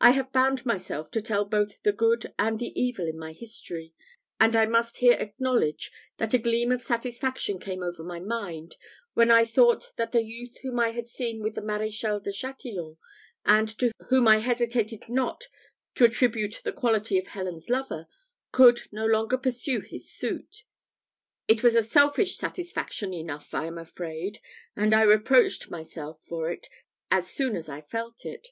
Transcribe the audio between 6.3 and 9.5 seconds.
a gleam of satisfaction came over my mind, when I